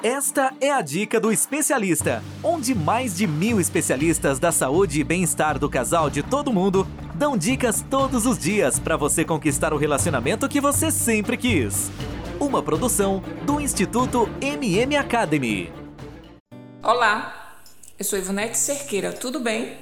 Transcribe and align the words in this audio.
Esta 0.00 0.54
é 0.60 0.70
a 0.70 0.80
dica 0.80 1.18
do 1.18 1.32
especialista, 1.32 2.22
onde 2.40 2.72
mais 2.72 3.16
de 3.16 3.26
mil 3.26 3.60
especialistas 3.60 4.38
da 4.38 4.52
saúde 4.52 5.00
e 5.00 5.02
bem-estar 5.02 5.58
do 5.58 5.68
casal 5.68 6.08
de 6.08 6.22
todo 6.22 6.52
mundo 6.52 6.86
dão 7.16 7.36
dicas 7.36 7.84
todos 7.90 8.24
os 8.24 8.38
dias 8.38 8.78
para 8.78 8.96
você 8.96 9.24
conquistar 9.24 9.72
o 9.72 9.76
relacionamento 9.76 10.48
que 10.48 10.60
você 10.60 10.92
sempre 10.92 11.36
quis. 11.36 11.90
Uma 12.38 12.62
produção 12.62 13.20
do 13.44 13.60
Instituto 13.60 14.30
MM 14.40 14.96
Academy. 14.96 15.72
Olá, 16.80 17.58
eu 17.98 18.04
sou 18.04 18.20
Ivonete 18.20 18.56
Cerqueira, 18.56 19.12
tudo 19.12 19.40
bem? 19.40 19.78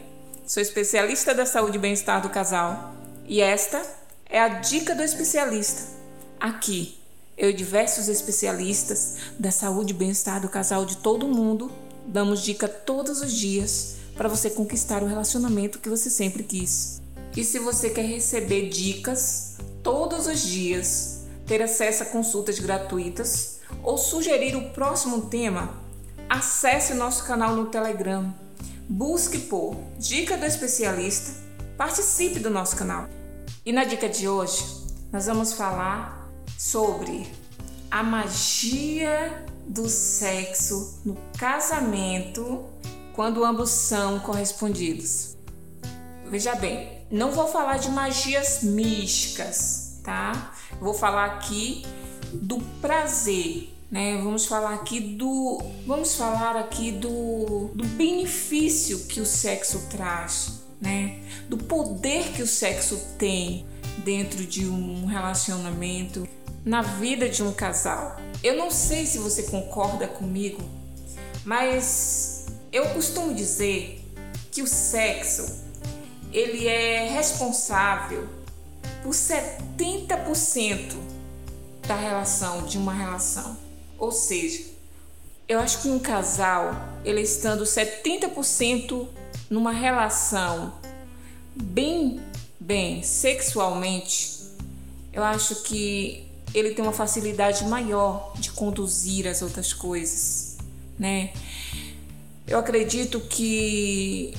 Sou 0.47 0.63
especialista 0.63 1.35
da 1.35 1.45
saúde 1.45 1.77
e 1.77 1.81
bem-estar 1.81 2.23
do 2.23 2.31
casal 2.31 2.95
e 3.27 3.43
esta 3.43 3.83
é 4.25 4.41
a 4.41 4.49
dica 4.49 4.95
do 4.95 5.03
especialista 5.03 5.95
aqui 6.41 7.06
eu 7.37 7.51
e 7.51 7.53
diversos 7.53 8.09
especialistas 8.09 9.17
da 9.39 9.51
saúde 9.51 9.93
e 9.93 9.97
bem-estar 9.97 10.41
do 10.41 10.49
casal 10.49 10.87
de 10.87 10.97
todo 10.97 11.29
mundo 11.29 11.71
damos 12.07 12.41
dica 12.41 12.67
todos 12.67 13.21
os 13.21 13.33
dias 13.33 13.97
para 14.17 14.29
você 14.29 14.49
conquistar 14.49 15.03
o 15.03 15.07
relacionamento 15.07 15.79
que 15.79 15.91
você 15.91 16.09
sempre 16.09 16.43
quis. 16.43 17.03
E 17.37 17.45
se 17.45 17.59
você 17.59 17.91
quer 17.91 18.07
receber 18.07 18.71
dicas 18.71 19.57
todos 19.83 20.27
os 20.27 20.41
dias, 20.41 21.27
ter 21.47 21.61
acesso 21.61 22.05
a 22.05 22.07
consultas 22.07 22.59
gratuitas 22.59 23.59
ou 23.83 23.99
sugerir 23.99 24.57
o 24.57 24.71
próximo 24.71 25.27
tema, 25.27 25.75
acesse 26.31 26.95
nosso 26.95 27.25
canal 27.27 27.55
no 27.55 27.67
Telegram. 27.67 28.35
Busque 28.89 29.39
por 29.39 29.77
Dica 29.99 30.39
do 30.39 30.47
Especialista, 30.47 31.33
participe 31.77 32.39
do 32.39 32.49
nosso 32.49 32.77
canal. 32.77 33.09
E 33.67 33.73
na 33.73 33.85
dica 33.85 34.09
de 34.09 34.27
hoje, 34.27 34.65
nós 35.13 35.27
vamos 35.27 35.53
falar 35.53 36.26
sobre 36.57 37.27
a 37.91 38.03
magia 38.03 39.45
do 39.67 39.89
sexo 39.89 41.01
no 41.05 41.17
casamento 41.37 42.65
quando 43.13 43.45
ambos 43.45 43.71
são 43.71 44.21
correspondidos. 44.21 45.37
Veja 46.29 46.55
bem, 46.55 46.97
não 47.11 47.31
vou 47.31 47.49
falar 47.49 47.79
de 47.79 47.91
magias 47.91 48.63
místicas, 48.63 50.01
tá? 50.03 50.53
Vou 50.81 50.93
falar 50.93 51.25
aqui 51.27 51.85
do 52.33 52.59
prazer, 52.81 53.73
né? 53.91 54.21
Vamos 54.23 54.47
falar 54.47 54.75
aqui 54.75 55.01
do, 55.01 55.63
vamos 55.87 56.15
falar 56.15 56.57
aqui 56.57 56.91
do, 56.93 57.71
do 57.75 57.85
benefício 57.85 59.07
que 59.07 59.21
o 59.21 59.27
sexo 59.27 59.87
traz, 59.89 60.63
né? 60.81 61.21
Do 61.49 61.57
poder 61.57 62.33
que 62.33 62.43
o 62.43 62.47
sexo 62.47 63.01
tem 63.19 63.65
dentro 63.99 64.45
de 64.45 64.67
um 64.67 65.07
relacionamento 65.07 66.29
na 66.67 66.83
vida 66.83 67.29
de 67.29 67.45
um 67.45 67.53
casal. 67.53 68.17
Eu 68.43 68.57
não 68.57 68.73
sei 68.73 69.07
se 69.07 69.19
você 69.19 69.45
concorda 69.45 70.09
comigo, 70.09 70.61
mas 71.45 72.47
eu 72.73 72.89
costumo 72.91 73.33
dizer 73.33 74.05
que 74.51 74.63
o 74.63 74.67
sexo 74.67 75.65
ele 76.33 76.67
é 76.67 77.09
responsável 77.09 78.29
por 79.01 79.13
70% 79.13 80.97
da 81.87 81.95
relação 81.95 82.65
de 82.65 82.77
uma 82.77 82.93
relação. 82.93 83.57
Ou 83.97 84.11
seja, 84.11 84.65
eu 85.49 85.61
acho 85.61 85.83
que 85.83 85.89
um 85.89 86.01
casal, 86.01 86.75
ele 87.05 87.21
estando 87.21 87.63
70% 87.63 89.07
numa 89.49 89.71
relação 89.71 90.75
bem 91.55 92.21
bem 92.59 93.05
sexualmente, 93.05 94.41
eu 95.13 95.23
acho 95.23 95.63
que 95.63 96.27
ele 96.57 96.71
tem 96.71 96.83
uma 96.83 96.93
facilidade 96.93 97.67
maior 97.67 98.33
de 98.39 98.51
conduzir 98.51 99.27
as 99.29 99.43
outras 99.43 99.75
coisas, 99.75 100.57
né? 100.99 101.35
Eu 102.47 102.59
acredito 102.59 103.21
que 103.21 104.35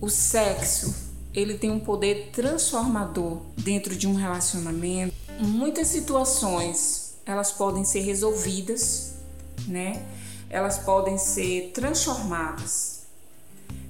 o 0.00 0.08
sexo 0.08 0.94
ele 1.34 1.58
tem 1.58 1.72
um 1.72 1.80
poder 1.80 2.30
transformador 2.32 3.40
dentro 3.58 3.96
de 3.96 4.06
um 4.06 4.14
relacionamento. 4.14 5.12
Muitas 5.40 5.88
situações 5.88 7.16
elas 7.26 7.50
podem 7.50 7.84
ser 7.84 8.00
resolvidas, 8.02 9.14
né? 9.66 10.06
Elas 10.48 10.78
podem 10.78 11.18
ser 11.18 11.72
transformadas. 11.74 13.00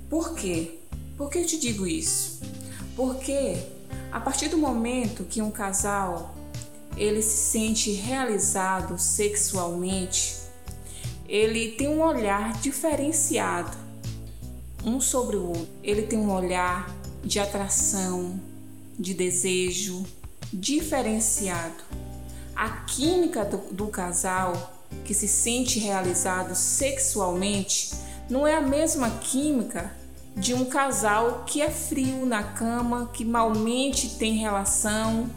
Por 0.09 0.35
quê? 0.35 0.79
Por 1.19 1.29
que 1.29 1.41
eu 1.41 1.47
te 1.47 1.59
digo 1.59 1.87
isso? 1.87 2.41
Porque 2.97 3.59
a 4.11 4.19
partir 4.19 4.49
do 4.49 4.57
momento 4.57 5.25
que 5.25 5.43
um 5.43 5.51
casal 5.51 6.35
ele 6.97 7.23
se 7.23 7.37
sente 7.37 7.93
realizado 7.93 8.99
sexualmente, 8.99 10.37
ele 11.29 11.73
tem 11.73 11.89
um 11.89 12.03
olhar 12.03 12.53
diferenciado 12.61 13.77
um 14.87 15.01
sobre 15.01 15.37
o 15.37 15.49
outro. 15.49 15.69
Ele 15.83 16.03
tem 16.03 16.19
um 16.19 16.33
olhar 16.33 16.89
de 17.23 17.41
atração, 17.41 18.41
de 18.97 19.13
desejo 19.13 20.07
diferenciado. 20.53 21.83
A 22.55 22.71
química 22.71 23.45
do, 23.45 23.59
do 23.75 23.89
casal 23.89 24.73
que 25.05 25.13
se 25.13 25.27
sente 25.27 25.81
realizado 25.81 26.55
sexualmente 26.55 27.91
não 28.31 28.47
é 28.47 28.55
a 28.55 28.61
mesma 28.61 29.11
química 29.11 29.93
de 30.37 30.55
um 30.55 30.67
casal 30.67 31.45
que 31.45 31.61
é 31.61 31.71
frio 31.71 32.25
na 32.25 32.43
cama, 32.43 33.11
que 33.13 33.25
malmente 33.25 34.17
tem 34.17 34.37
relação 34.37 35.29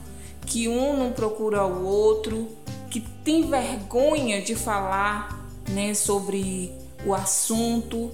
que 0.49 0.67
um 0.67 0.97
não 0.97 1.11
procura 1.11 1.63
o 1.63 1.85
outro, 1.85 2.49
que 2.89 2.99
tem 2.99 3.47
vergonha 3.47 4.41
de 4.41 4.55
falar 4.55 5.47
né, 5.69 5.93
sobre 5.93 6.73
o 7.05 7.13
assunto, 7.13 8.11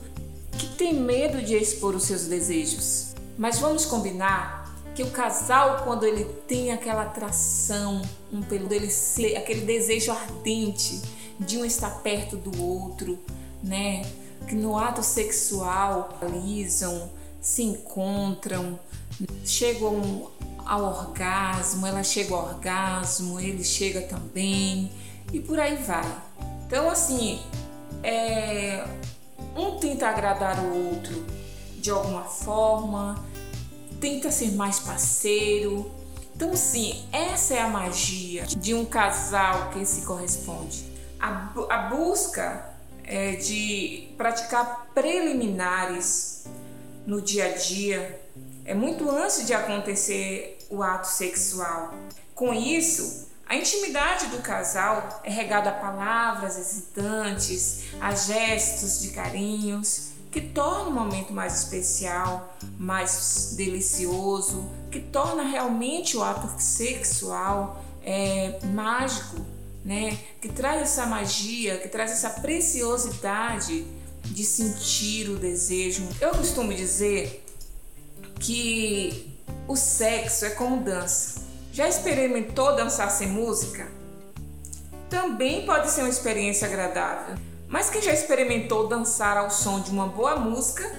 que 0.51 0.67
tem 0.75 0.93
medo 0.93 1.41
de 1.41 1.55
expor 1.55 1.95
os 1.95 2.03
seus 2.03 2.25
desejos. 2.25 3.15
Mas 3.37 3.57
vamos 3.57 3.85
combinar 3.85 4.65
que 4.93 5.01
o 5.01 5.11
casal, 5.11 5.83
quando 5.85 6.05
ele 6.05 6.25
tem 6.45 6.73
aquela 6.73 7.03
atração 7.03 8.01
um 8.31 8.41
pelo 8.41 8.67
dele, 8.67 8.89
aquele 9.37 9.61
desejo 9.61 10.11
ardente 10.11 11.01
de 11.39 11.57
um 11.57 11.63
estar 11.63 12.01
perto 12.01 12.35
do 12.35 12.61
outro, 12.61 13.17
né? 13.63 14.05
Que 14.47 14.55
no 14.55 14.77
ato 14.77 15.01
sexual 15.01 16.17
realizam, 16.19 17.09
se 17.41 17.63
encontram, 17.63 18.77
chegam 19.45 20.31
ao 20.65 20.83
orgasmo, 20.83 21.85
ela 21.85 22.03
chega 22.03 22.33
ao 22.33 22.45
orgasmo, 22.45 23.39
ele 23.39 23.63
chega 23.63 24.01
também 24.01 24.91
e 25.31 25.39
por 25.39 25.59
aí 25.59 25.75
vai. 25.75 26.11
Então, 26.65 26.89
assim, 26.89 27.39
é, 28.03 28.85
um 29.55 29.77
tenta 29.77 30.07
agradar 30.07 30.59
o 30.59 30.89
outro 30.89 31.25
de 31.77 31.91
alguma 31.91 32.23
forma, 32.23 33.23
tenta 34.01 34.31
ser 34.31 34.53
mais 34.53 34.79
parceiro. 34.79 35.91
Então, 36.35 36.55
sim, 36.55 37.05
essa 37.11 37.53
é 37.53 37.61
a 37.61 37.67
magia 37.67 38.43
de 38.45 38.73
um 38.73 38.83
casal 38.83 39.69
que 39.69 39.85
se 39.85 40.01
corresponde. 40.01 40.83
A, 41.19 41.51
a 41.69 41.77
busca 41.89 42.73
é, 43.03 43.33
de 43.35 44.09
praticar 44.17 44.87
preliminares 44.95 46.45
no 47.05 47.21
dia 47.21 47.45
a 47.45 47.49
dia 47.49 48.19
é 48.65 48.73
muito 48.73 49.09
antes 49.09 49.45
de 49.45 49.53
acontecer 49.53 50.54
o 50.69 50.81
ato 50.83 51.07
sexual. 51.07 51.93
Com 52.33 52.53
isso, 52.53 53.27
a 53.47 53.55
intimidade 53.55 54.27
do 54.27 54.39
casal 54.39 55.21
é 55.23 55.29
regada 55.29 55.69
a 55.69 55.73
palavras 55.73 56.57
hesitantes, 56.57 57.83
a 58.01 58.13
gestos 58.13 59.01
de 59.01 59.09
carinhos, 59.09 60.09
que 60.31 60.41
torna 60.41 60.89
o 60.89 60.91
momento 60.91 61.31
mais 61.31 61.63
especial, 61.63 62.57
mais 62.77 63.53
delicioso, 63.55 64.67
que 64.91 64.99
torna 64.99 65.43
realmente 65.43 66.17
o 66.17 66.23
ato 66.23 66.61
sexual 66.61 67.81
é, 68.03 68.59
mágico, 68.65 69.45
né? 69.83 70.17
Que 70.41 70.49
traz 70.49 70.81
essa 70.81 71.05
magia, 71.05 71.77
que 71.77 71.87
traz 71.87 72.11
essa 72.11 72.31
preciosidade 72.41 73.85
de 74.23 74.43
sentir 74.43 75.29
o 75.29 75.37
desejo. 75.37 76.05
Eu 76.19 76.31
costumo 76.31 76.73
dizer 76.73 77.45
que 78.39 79.34
o 79.67 79.75
sexo 79.75 80.45
é 80.45 80.51
como 80.51 80.83
dança. 80.83 81.41
Já 81.71 81.87
experimentou 81.87 82.75
dançar 82.75 83.09
sem 83.11 83.27
música? 83.27 83.87
Também 85.09 85.65
pode 85.65 85.91
ser 85.91 86.01
uma 86.01 86.09
experiência 86.09 86.67
agradável. 86.67 87.35
Mas 87.67 87.89
quem 87.89 88.01
já 88.01 88.13
experimentou 88.13 88.87
dançar 88.87 89.37
ao 89.37 89.49
som 89.49 89.79
de 89.81 89.91
uma 89.91 90.07
boa 90.07 90.37
música 90.37 90.89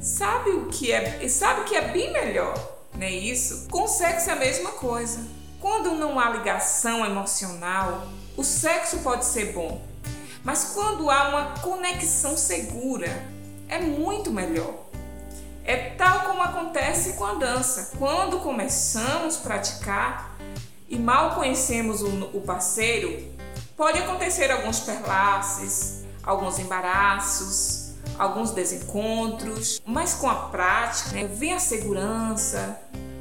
sabe 0.00 0.50
o 0.50 0.66
que 0.66 0.92
é, 0.92 1.28
sabe 1.28 1.64
que 1.64 1.76
é 1.76 1.88
bem 1.88 2.12
melhor, 2.12 2.54
não 2.94 3.02
é 3.02 3.10
isso? 3.10 3.68
Com 3.70 3.86
sexo 3.86 4.30
é 4.30 4.32
a 4.32 4.36
mesma 4.36 4.72
coisa. 4.72 5.20
Quando 5.60 5.92
não 5.92 6.18
há 6.18 6.30
ligação 6.30 7.04
emocional, 7.04 8.06
o 8.36 8.42
sexo 8.42 8.98
pode 8.98 9.24
ser 9.24 9.52
bom. 9.52 9.80
Mas 10.42 10.72
quando 10.74 11.10
há 11.10 11.28
uma 11.28 11.60
conexão 11.60 12.36
segura, 12.36 13.08
é 13.68 13.78
muito 13.78 14.30
melhor. 14.30 14.74
É 15.64 15.90
tal 15.90 16.22
como 16.22 16.42
com 17.08 17.24
a 17.24 17.34
dança. 17.34 17.92
Quando 17.98 18.40
começamos 18.40 19.36
a 19.36 19.40
praticar 19.40 20.36
e 20.88 20.98
mal 20.98 21.34
conhecemos 21.34 22.02
o, 22.02 22.40
parceiro, 22.40 23.32
pode 23.76 23.98
acontecer 23.98 24.50
alguns 24.50 24.80
perlaces, 24.80 26.04
alguns 26.22 26.58
embaraços, 26.58 27.92
alguns 28.18 28.50
desencontros, 28.50 29.80
mas 29.84 30.14
com 30.14 30.28
a 30.28 30.34
prática 30.48 31.12
né, 31.12 31.24
vem 31.24 31.54
a 31.54 31.58
segurança 31.58 32.78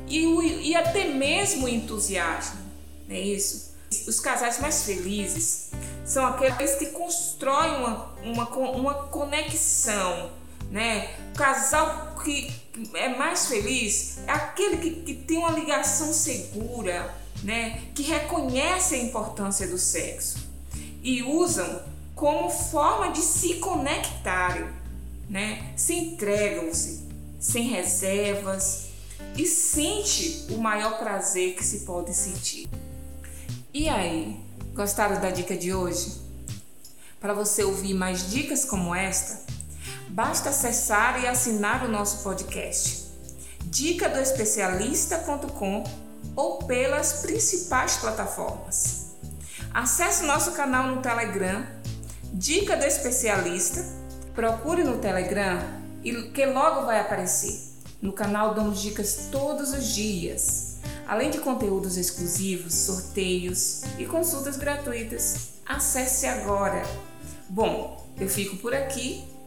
e, 0.08 0.26
o, 0.28 0.42
e 0.42 0.76
até 0.76 1.06
mesmo 1.06 1.66
o 1.66 1.70
entusiasmo, 1.70 2.60
não 3.08 3.16
é 3.16 3.20
isso? 3.20 3.70
Os 4.08 4.20
casais 4.20 4.60
mais 4.60 4.84
felizes 4.84 5.72
são 6.06 6.26
aqueles 6.26 6.76
que 6.76 6.88
constroem 6.88 7.78
uma, 7.78 8.16
uma, 8.24 8.50
uma 8.50 8.94
conexão, 8.94 10.32
né? 10.70 11.10
O 11.34 11.38
casal 11.38 12.09
que 12.24 12.52
é 12.94 13.18
mais 13.18 13.48
feliz 13.48 14.20
é 14.28 14.32
aquele 14.32 14.78
que, 14.78 14.92
que 15.04 15.14
tem 15.14 15.38
uma 15.38 15.52
ligação 15.52 16.14
segura, 16.14 17.14
né? 17.44 17.82
Que 17.94 18.04
reconhece 18.04 18.96
a 18.96 18.98
importância 18.98 19.68
do 19.68 19.78
sexo 19.78 20.48
e 21.02 21.24
usam 21.24 21.82
como 22.16 22.50
forma 22.50 23.12
de 23.12 23.22
se 23.22 23.56
conectarem, 23.56 24.68
né? 25.30 25.74
Se 25.76 25.94
entregam-se 25.94 27.08
sem 27.40 27.70
reservas 27.70 28.90
e 29.38 29.46
sente 29.46 30.48
o 30.50 30.58
maior 30.58 30.98
prazer 30.98 31.56
que 31.56 31.64
se 31.64 31.80
pode 31.80 32.14
sentir. 32.14 32.68
E 33.74 33.88
aí, 33.88 34.38
gostaram 34.74 35.22
da 35.22 35.30
dica 35.30 35.56
de 35.56 35.74
hoje? 35.74 36.20
Para 37.20 37.34
você 37.34 37.64
ouvir 37.64 37.94
mais 37.94 38.30
dicas 38.30 38.66
como 38.66 38.94
esta, 38.94 39.46
basta 40.10 40.50
acessar 40.50 41.24
e 41.24 41.28
assinar 41.28 41.86
o 41.86 41.88
nosso 41.88 42.24
podcast 42.24 43.10
dica 43.70 44.10
do 44.10 44.20
especialista.com 44.20 45.84
ou 46.36 46.64
pelas 46.64 47.22
principais 47.22 47.98
plataformas. 47.98 49.12
Acesse 49.74 50.26
nosso 50.26 50.54
canal 50.54 50.88
no 50.88 51.02
Telegram, 51.02 51.66
Dica 52.34 52.76
do 52.76 52.84
Especialista. 52.84 53.86
Procure 54.34 54.84
no 54.84 54.98
Telegram 54.98 55.60
e 56.04 56.14
que 56.32 56.46
logo 56.46 56.86
vai 56.86 57.00
aparecer. 57.00 57.70
No 58.02 58.14
canal 58.14 58.56
damos 58.56 58.82
dicas 58.82 59.28
todos 59.32 59.72
os 59.72 59.94
dias, 59.94 60.78
além 61.08 61.30
de 61.30 61.40
conteúdos 61.40 61.98
exclusivos, 61.98 62.74
sorteios 62.74 63.84
e 63.98 64.06
consultas 64.06 64.58
gratuitas. 64.58 65.60
Acesse 65.66 66.26
agora. 66.26 66.84
Bom, 67.48 68.08
eu 68.20 68.30
fico 68.30 68.58
por 68.58 68.74
aqui 68.74 69.24